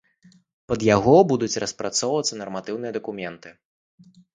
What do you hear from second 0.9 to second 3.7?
яго будуць распрацоўвацца нарматыўныя дакументы.